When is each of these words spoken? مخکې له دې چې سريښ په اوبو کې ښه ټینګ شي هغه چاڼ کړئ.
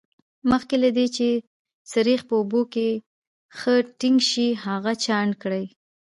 مخکې 0.49 0.75
له 0.83 0.89
دې 0.97 1.07
چې 1.15 1.27
سريښ 1.91 2.21
په 2.29 2.33
اوبو 2.39 2.61
کې 2.73 2.89
ښه 3.57 3.73
ټینګ 3.99 4.19
شي 4.29 4.47
هغه 4.65 4.93
چاڼ 5.05 5.27
کړئ. 5.41 5.65